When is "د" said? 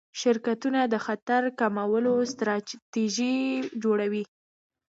0.87-0.95